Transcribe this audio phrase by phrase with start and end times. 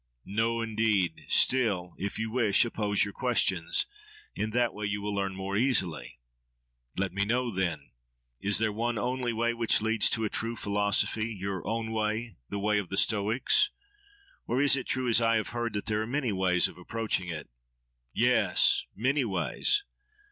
[0.25, 1.25] —No, indeed!
[1.27, 3.85] Still, if you wish, oppose your questions.
[4.33, 6.17] In that way you will learn more easily.
[6.97, 11.91] —Let me know, then—Is there one only way which leads to a true philosophy—your own
[11.91, 13.69] way—the way of the Stoics:
[14.47, 17.29] or is it true, as I have heard, that there are many ways of approaching
[17.29, 17.47] it?
[18.11, 18.85] —Yes!
[18.95, 19.83] Many ways!